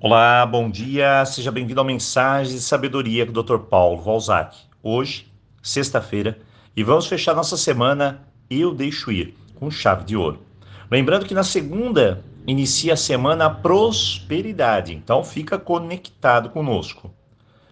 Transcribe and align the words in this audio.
Olá, 0.00 0.44
bom 0.44 0.68
dia, 0.68 1.24
seja 1.24 1.50
bem-vindo 1.50 1.80
ao 1.80 1.86
Mensagem 1.86 2.52
de 2.52 2.60
Sabedoria 2.60 3.24
com 3.24 3.32
o 3.32 3.42
Dr. 3.42 3.58
Paulo 3.58 4.02
Valzac. 4.02 4.58
Hoje, 4.82 5.32
sexta-feira, 5.62 6.38
e 6.76 6.82
vamos 6.82 7.06
fechar 7.06 7.34
nossa 7.34 7.56
semana 7.56 8.26
Eu 8.50 8.74
Deixo 8.74 9.10
Ir, 9.10 9.34
com 9.54 9.70
chave 9.70 10.04
de 10.04 10.14
ouro. 10.14 10.42
Lembrando 10.90 11.24
que 11.24 11.32
na 11.32 11.44
segunda 11.44 12.22
inicia 12.46 12.94
a 12.94 12.96
semana 12.96 13.48
Prosperidade, 13.48 14.92
então 14.92 15.24
fica 15.24 15.58
conectado 15.58 16.50
conosco. 16.50 17.10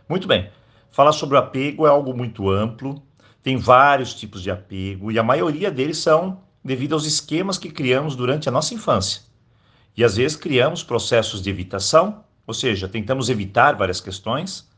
Muito 0.09 0.27
bem, 0.27 0.49
falar 0.91 1.13
sobre 1.13 1.37
o 1.37 1.39
apego 1.39 1.87
é 1.87 1.91
algo 1.91 2.17
muito 2.17 2.49
amplo, 2.49 3.03
tem 3.43 3.59
vários 3.59 4.15
tipos 4.15 4.43
de 4.43 4.51
apego 4.51 5.11
e 5.11 5.19
a 5.19 5.23
maioria 5.23 5.71
deles 5.71 5.99
são 5.99 6.41
devido 6.65 6.95
aos 6.95 7.05
esquemas 7.05 7.59
que 7.59 7.71
criamos 7.71 8.17
durante 8.17 8.49
a 8.49 8.53
nossa 8.53 8.73
infância. 8.73 9.32
E 9.97 10.03
às 10.03 10.17
vezes 10.17 10.37
criamos 10.37 10.83
processos 10.83 11.43
de 11.43 11.51
evitação, 11.51 12.25
ou 12.47 12.55
seja, 12.55 12.89
tentamos 12.89 13.29
evitar 13.29 13.77
várias 13.77 14.01
questões. 14.01 14.69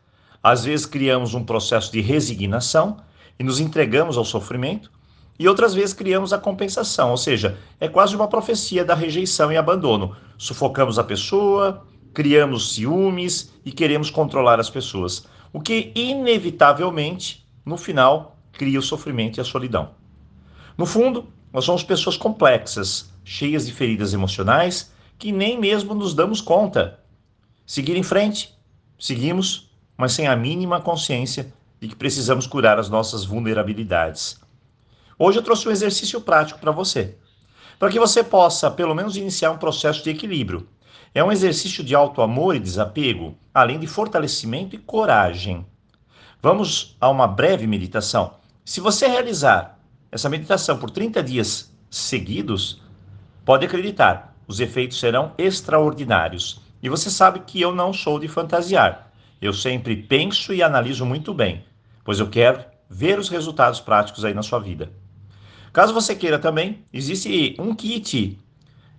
Às 0.43 0.65
vezes 0.65 0.87
criamos 0.87 1.35
um 1.35 1.45
processo 1.45 1.91
de 1.93 2.01
resignação 2.01 2.99
e 3.39 3.45
nos 3.45 3.61
entregamos 3.61 4.19
ao 4.19 4.25
sofrimento. 4.25 4.91
E 5.39 5.49
outras 5.49 5.75
vezes 5.75 5.95
criamos 5.95 6.33
a 6.33 6.39
compensação, 6.39 7.11
ou 7.11 7.17
seja, 7.17 7.59
é 7.81 7.89
quase 7.89 8.15
uma 8.15 8.29
profecia 8.29 8.85
da 8.85 8.95
rejeição 8.95 9.51
e 9.51 9.57
abandono. 9.57 10.17
Sufocamos 10.39 10.99
a 10.99 11.05
pessoa, 11.05 11.85
criamos 12.13 12.75
ciúmes 12.75 13.53
e 13.65 13.73
queremos 13.73 14.11
controlar 14.11 14.61
as 14.61 14.71
pessoas, 14.71 15.27
o 15.53 15.61
que 15.61 15.91
inevitavelmente, 15.95 17.45
no 17.65 17.77
final, 17.77 18.37
cria 18.53 18.79
o 18.79 18.83
sofrimento 18.83 19.39
e 19.39 19.41
a 19.41 19.45
solidão. 19.45 19.91
No 20.79 20.87
fundo, 20.87 21.27
nós 21.53 21.65
somos 21.65 21.83
pessoas 21.83 22.17
complexas, 22.17 23.13
cheias 23.25 23.67
de 23.67 23.73
feridas 23.73 24.15
emocionais 24.15 24.94
que 25.19 25.33
nem 25.33 25.59
mesmo 25.59 25.95
nos 25.95 26.15
damos 26.15 26.41
conta. 26.41 27.01
Seguir 27.67 27.97
em 27.97 28.03
frente, 28.03 28.55
seguimos, 28.99 29.71
mas 29.97 30.13
sem 30.13 30.27
a 30.27 30.37
mínima 30.37 30.81
consciência 30.81 31.53
de 31.81 31.89
que 31.89 31.97
precisamos 31.97 32.47
curar 32.47 32.79
as 32.79 32.89
nossas 32.89 33.25
vulnerabilidades. 33.25 34.41
Hoje 35.19 35.39
eu 35.39 35.43
trouxe 35.43 35.69
um 35.69 35.73
exercício 35.73 36.21
prático 36.21 36.59
para 36.59 36.73
você, 36.73 37.17
para 37.79 37.91
que 37.91 37.99
você 37.99 38.23
possa, 38.23 38.71
pelo 38.71 38.95
menos, 38.95 39.17
iniciar 39.17 39.51
um 39.51 39.59
processo 39.59 40.03
de 40.03 40.11
equilíbrio. 40.11 40.69
É 41.15 41.23
um 41.23 41.31
exercício 41.31 41.85
de 41.85 41.95
alto 41.95 42.21
amor 42.21 42.57
e 42.57 42.61
desapego, 42.61 43.37
além 43.53 43.79
de 43.79 43.87
fortalecimento 43.87 44.75
e 44.75 44.79
coragem. 44.79 45.65
Vamos 46.43 46.97
a 47.01 47.09
uma 47.09 47.27
breve 47.27 47.67
meditação. 47.67 48.35
Se 48.65 48.81
você 48.81 49.07
realizar 49.07 49.79
essa 50.11 50.29
meditação 50.29 50.79
por 50.79 50.91
30 50.91 51.23
dias 51.23 51.73
seguidos, 51.89 52.83
pode 53.45 53.65
acreditar, 53.65 54.34
os 54.47 54.61
efeitos 54.61 54.99
serão 54.99 55.33
extraordinários. 55.39 56.61
E 56.83 56.89
você 56.89 57.11
sabe 57.11 57.41
que 57.41 57.61
eu 57.61 57.75
não 57.75 57.93
sou 57.93 58.19
de 58.19 58.29
fantasiar. 58.29 59.11
Eu 59.41 59.53
sempre 59.53 59.97
penso 59.97 60.53
e 60.53 60.63
analiso 60.63 61.05
muito 61.05 61.33
bem, 61.35 61.65
pois 62.05 62.19
eu 62.19 62.29
quero 62.29 62.65
ver 62.89 63.19
os 63.19 63.29
resultados 63.29 63.81
práticos 63.81 64.25
aí 64.25 64.35
na 64.35 64.43
sua 64.43 64.59
vida. 64.59 64.93
Caso 65.73 65.93
você 65.93 66.15
queira 66.15 66.39
também, 66.39 66.85
existe 66.93 67.57
um 67.59 67.75
kit 67.75 68.39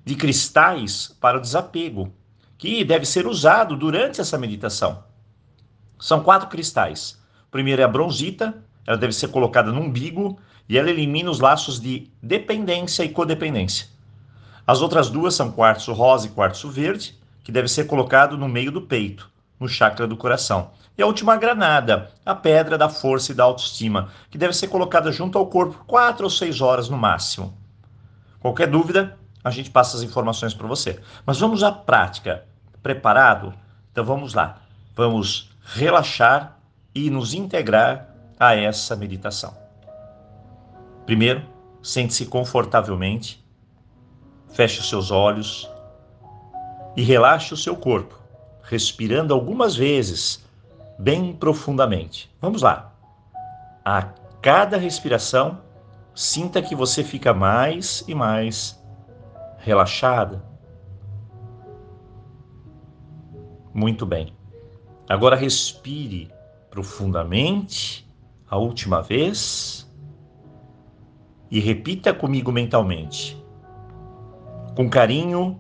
de 0.04 0.16
cristais 0.16 1.16
para 1.20 1.38
o 1.38 1.42
desapego, 1.42 2.14
que 2.58 2.84
deve 2.84 3.06
ser 3.06 3.26
usado 3.28 3.76
durante 3.76 4.20
essa 4.22 4.38
meditação. 4.38 5.04
São 5.98 6.22
quatro 6.22 6.50
cristais. 6.50 7.20
O 7.48 7.52
primeiro 7.52 7.82
é 7.82 7.86
a 7.86 7.88
bronzita, 7.88 8.64
ela 8.86 8.98
deve 8.98 9.14
ser 9.14 9.30
colocada 9.30 9.72
no 9.72 9.82
umbigo 9.82 10.38
e 10.68 10.78
ela 10.78 10.90
elimina 10.90 11.32
os 11.32 11.40
laços 11.40 11.80
de 11.80 12.10
dependência 12.22 13.04
e 13.04 13.10
codependência. 13.10 13.88
As 14.68 14.82
outras 14.82 15.10
duas 15.10 15.36
são 15.36 15.52
quartzo 15.52 15.94
rosa 15.94 16.26
e 16.26 16.32
quartzo 16.32 16.70
verde, 16.70 17.16
que 17.44 17.52
deve 17.52 17.68
ser 17.68 17.86
colocado 17.86 18.36
no 18.36 18.48
meio 18.48 18.72
do 18.72 18.82
peito, 18.82 19.30
no 19.60 19.68
chakra 19.68 20.08
do 20.08 20.18
coração. 20.18 20.72
E 20.98 21.04
a 21.04 21.06
última 21.06 21.38
granada, 21.38 22.12
a 22.26 22.34
pedra 22.34 22.76
da 22.78 22.90
força 22.90 23.32
e 23.32 23.36
da 23.36 23.44
autoestima, 23.44 24.10
que 24.32 24.38
deve 24.38 24.54
ser 24.54 24.68
colocada 24.70 25.12
junto 25.12 25.38
ao 25.38 25.46
corpo 25.48 25.84
quatro 25.86 26.24
ou 26.24 26.30
seis 26.32 26.62
horas 26.62 26.90
no 26.90 26.98
máximo. 26.98 27.56
Qualquer 28.40 28.68
dúvida, 28.68 29.18
a 29.44 29.52
gente 29.52 29.70
passa 29.70 29.98
as 29.98 30.02
informações 30.02 30.56
para 30.56 30.68
você. 30.68 31.00
Mas 31.24 31.40
vamos 31.40 31.62
à 31.62 31.72
prática. 31.72 32.46
Preparado? 32.82 33.54
Então 33.92 34.04
vamos 34.04 34.34
lá. 34.34 34.62
Vamos 34.96 35.52
relaxar 35.62 36.58
e 36.94 37.12
nos 37.12 37.36
integrar 37.36 38.10
a 38.40 38.56
essa 38.56 38.96
meditação. 38.96 39.56
Primeiro, 41.06 41.44
sente-se 41.84 42.26
confortavelmente 42.26 43.45
Feche 44.56 44.80
os 44.80 44.88
seus 44.88 45.12
olhos 45.12 45.70
e 46.96 47.04
relaxe 47.04 47.54
o 47.54 47.58
seu 47.58 47.76
corpo, 47.76 48.18
respirando 48.64 49.34
algumas 49.34 49.76
vezes, 49.76 50.46
bem 50.98 51.34
profundamente. 51.34 52.34
Vamos 52.40 52.62
lá. 52.62 52.96
A 53.84 54.14
cada 54.42 54.78
respiração, 54.78 55.60
sinta 56.14 56.62
que 56.62 56.74
você 56.74 57.04
fica 57.04 57.34
mais 57.34 58.06
e 58.08 58.16
mais 58.16 58.82
relaxada. 59.58 60.42
Muito 63.74 64.06
bem. 64.06 64.34
Agora 65.10 65.36
respire 65.36 66.32
profundamente 66.70 68.10
a 68.50 68.56
última 68.56 69.02
vez 69.02 69.86
e 71.52 71.60
repita 71.60 72.14
comigo 72.14 72.54
mentalmente. 72.54 73.45
Com 74.76 74.90
carinho, 74.90 75.58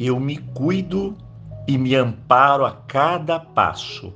eu 0.00 0.18
me 0.18 0.38
cuido 0.38 1.14
e 1.68 1.76
me 1.76 1.94
amparo 1.94 2.64
a 2.64 2.72
cada 2.72 3.38
passo, 3.38 4.14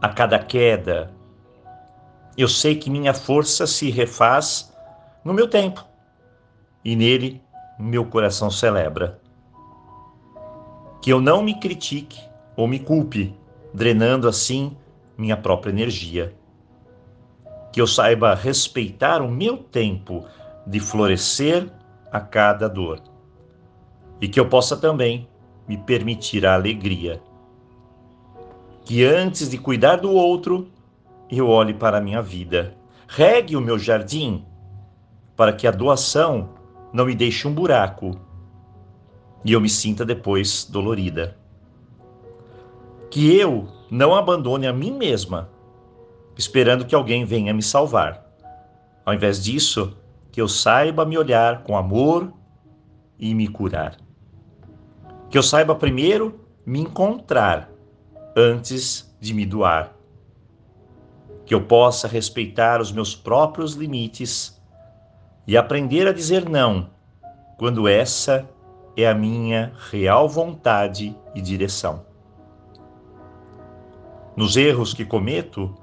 a 0.00 0.08
cada 0.08 0.38
queda. 0.38 1.12
Eu 2.36 2.46
sei 2.46 2.76
que 2.76 2.88
minha 2.88 3.12
força 3.12 3.66
se 3.66 3.90
refaz 3.90 4.72
no 5.24 5.34
meu 5.34 5.48
tempo 5.48 5.84
e 6.84 6.94
nele 6.94 7.42
meu 7.76 8.04
coração 8.04 8.52
celebra. 8.52 9.20
Que 11.02 11.12
eu 11.12 11.20
não 11.20 11.42
me 11.42 11.58
critique 11.58 12.20
ou 12.56 12.68
me 12.68 12.78
culpe, 12.78 13.34
drenando 13.74 14.28
assim 14.28 14.76
minha 15.16 15.36
própria 15.36 15.72
energia. 15.72 16.32
Que 17.72 17.80
eu 17.80 17.86
saiba 17.88 18.32
respeitar 18.32 19.20
o 19.20 19.28
meu 19.28 19.58
tempo 19.58 20.24
de 20.64 20.78
florescer 20.78 21.68
a 22.12 22.20
cada 22.20 22.68
dor. 22.68 23.00
E 24.20 24.28
que 24.28 24.38
eu 24.38 24.48
possa 24.48 24.76
também 24.76 25.28
me 25.66 25.76
permitir 25.76 26.46
a 26.46 26.54
alegria. 26.54 27.22
Que 28.84 29.04
antes 29.04 29.50
de 29.50 29.58
cuidar 29.58 29.96
do 29.96 30.10
outro, 30.10 30.68
eu 31.30 31.48
olhe 31.48 31.74
para 31.74 31.98
a 31.98 32.00
minha 32.00 32.22
vida. 32.22 32.74
Regue 33.06 33.56
o 33.56 33.60
meu 33.60 33.78
jardim, 33.78 34.44
para 35.36 35.52
que 35.52 35.66
a 35.66 35.70
doação 35.70 36.50
não 36.92 37.04
me 37.04 37.14
deixe 37.14 37.46
um 37.46 37.54
buraco 37.54 38.18
e 39.44 39.52
eu 39.52 39.60
me 39.60 39.68
sinta 39.68 40.04
depois 40.04 40.64
dolorida. 40.64 41.36
Que 43.10 43.36
eu 43.36 43.68
não 43.90 44.14
abandone 44.14 44.66
a 44.66 44.72
mim 44.72 44.92
mesma, 44.92 45.48
esperando 46.36 46.84
que 46.84 46.94
alguém 46.94 47.24
venha 47.24 47.54
me 47.54 47.62
salvar. 47.62 48.26
Ao 49.04 49.14
invés 49.14 49.42
disso, 49.42 49.96
que 50.38 50.42
eu 50.42 50.46
saiba 50.46 51.04
me 51.04 51.18
olhar 51.18 51.64
com 51.64 51.76
amor 51.76 52.32
e 53.18 53.34
me 53.34 53.48
curar. 53.48 53.96
Que 55.28 55.36
eu 55.36 55.42
saiba 55.42 55.74
primeiro 55.74 56.46
me 56.64 56.78
encontrar 56.78 57.68
antes 58.36 59.12
de 59.20 59.34
me 59.34 59.44
doar. 59.44 59.92
Que 61.44 61.52
eu 61.52 61.62
possa 61.62 62.06
respeitar 62.06 62.80
os 62.80 62.92
meus 62.92 63.16
próprios 63.16 63.72
limites 63.72 64.62
e 65.44 65.56
aprender 65.56 66.06
a 66.06 66.12
dizer 66.12 66.48
não 66.48 66.88
quando 67.56 67.88
essa 67.88 68.48
é 68.96 69.08
a 69.08 69.14
minha 69.16 69.72
real 69.90 70.28
vontade 70.28 71.16
e 71.34 71.40
direção. 71.40 72.06
Nos 74.36 74.56
erros 74.56 74.94
que 74.94 75.04
cometo, 75.04 75.74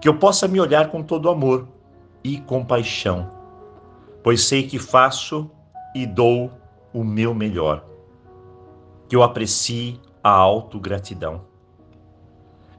que 0.00 0.08
eu 0.08 0.16
possa 0.16 0.46
me 0.46 0.60
olhar 0.60 0.92
com 0.92 1.02
todo 1.02 1.28
amor 1.28 1.81
e 2.24 2.38
compaixão, 2.38 3.30
pois 4.22 4.44
sei 4.44 4.66
que 4.66 4.78
faço 4.78 5.50
e 5.94 6.06
dou 6.06 6.50
o 6.92 7.02
meu 7.02 7.34
melhor. 7.34 7.84
Que 9.08 9.16
eu 9.16 9.22
aprecie 9.22 10.00
a 10.22 10.30
autogratidão. 10.30 11.44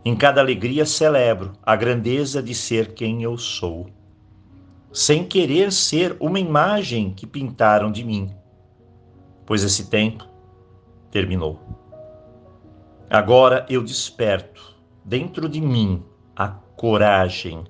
Em 0.05 0.15
cada 0.15 0.41
alegria 0.41 0.85
celebro 0.85 1.53
a 1.61 1.75
grandeza 1.75 2.41
de 2.41 2.53
ser 2.53 2.93
quem 2.93 3.23
eu 3.23 3.37
sou, 3.37 3.87
sem 4.91 5.25
querer 5.25 5.71
ser 5.71 6.15
uma 6.19 6.39
imagem 6.39 7.11
que 7.13 7.25
pintaram 7.25 7.91
de 7.91 8.03
mim, 8.03 8.33
pois 9.45 9.63
esse 9.63 9.89
tempo 9.89 10.27
terminou. 11.09 11.59
Agora 13.09 13.65
eu 13.69 13.83
desperto 13.83 14.75
dentro 15.05 15.47
de 15.47 15.61
mim 15.61 16.03
a 16.35 16.47
coragem, 16.47 17.63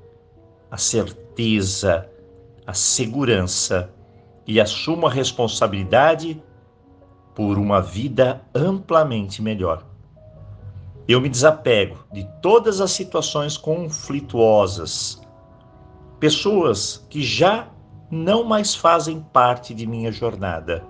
a 0.73 0.77
certeza 0.77 2.09
a 2.65 2.73
segurança 2.73 3.93
e 4.47 4.59
assumo 4.59 5.05
a 5.05 5.09
responsabilidade 5.11 6.41
por 7.35 7.59
uma 7.59 7.79
vida 7.79 8.41
amplamente 8.55 9.39
melhor. 9.39 9.85
Eu 11.07 11.21
me 11.21 11.29
desapego 11.29 12.03
de 12.11 12.27
todas 12.41 12.81
as 12.81 12.89
situações 12.89 13.55
conflituosas, 13.55 15.21
pessoas 16.19 17.05
que 17.07 17.21
já 17.21 17.67
não 18.09 18.43
mais 18.43 18.73
fazem 18.73 19.21
parte 19.31 19.75
de 19.75 19.85
minha 19.85 20.11
jornada. 20.11 20.83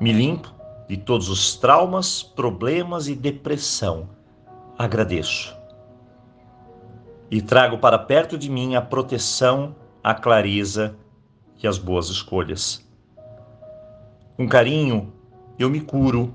Me 0.00 0.12
limpo 0.12 0.52
de 0.88 0.96
todos 0.96 1.28
os 1.28 1.54
traumas, 1.54 2.20
problemas 2.20 3.06
e 3.06 3.14
depressão. 3.14 4.08
Agradeço. 4.76 5.63
E 7.30 7.40
trago 7.40 7.78
para 7.78 7.98
perto 7.98 8.36
de 8.38 8.50
mim 8.50 8.74
a 8.74 8.82
proteção, 8.82 9.74
a 10.02 10.14
clareza 10.14 10.96
e 11.62 11.66
as 11.66 11.78
boas 11.78 12.08
escolhas. 12.08 12.86
Com 14.36 14.48
carinho, 14.48 15.12
eu 15.58 15.70
me 15.70 15.80
curo 15.80 16.34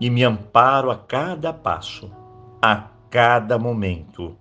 e 0.00 0.10
me 0.10 0.24
amparo 0.24 0.90
a 0.90 0.96
cada 0.96 1.52
passo, 1.52 2.10
a 2.60 2.88
cada 3.08 3.58
momento. 3.58 4.36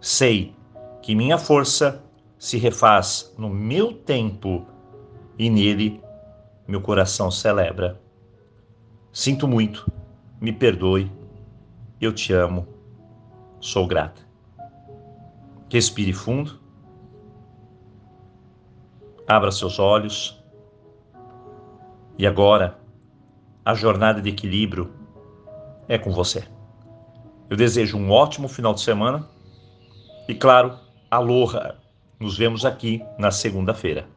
Sei 0.00 0.54
que 1.02 1.14
minha 1.14 1.38
força 1.38 2.02
se 2.38 2.58
refaz 2.58 3.34
no 3.38 3.48
meu 3.48 3.92
tempo 3.92 4.66
e 5.38 5.48
nele 5.50 6.00
meu 6.66 6.80
coração 6.80 7.30
celebra. 7.30 8.00
Sinto 9.12 9.48
muito, 9.48 9.90
me 10.40 10.52
perdoe, 10.52 11.10
eu 12.00 12.12
te 12.12 12.32
amo, 12.32 12.66
sou 13.60 13.86
grata. 13.86 14.25
Respire 15.68 16.12
fundo, 16.12 16.60
abra 19.26 19.50
seus 19.50 19.78
olhos 19.78 20.42
e 22.16 22.26
agora 22.26 22.78
a 23.64 23.74
jornada 23.74 24.22
de 24.22 24.30
equilíbrio 24.30 24.92
é 25.88 25.98
com 25.98 26.12
você. 26.12 26.46
Eu 27.50 27.56
desejo 27.56 27.96
um 27.96 28.10
ótimo 28.10 28.48
final 28.48 28.74
de 28.74 28.80
semana 28.80 29.28
e, 30.28 30.34
claro, 30.34 30.78
aloha! 31.10 31.76
Nos 32.18 32.38
vemos 32.38 32.64
aqui 32.64 33.02
na 33.18 33.30
segunda-feira. 33.30 34.08